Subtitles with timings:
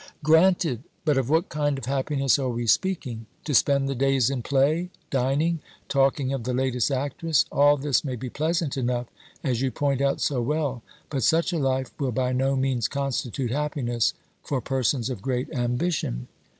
[0.23, 0.81] "Granted!
[1.05, 3.27] But of what kind of happiness are we speak ing?
[3.45, 8.15] To spend the days in play, dining, talking of the latest actress— all this may
[8.15, 9.05] be pleasant enough,
[9.43, 13.51] as you point out so well, but such a life will by no means constitute
[13.51, 16.27] happiness for persons of great ambition."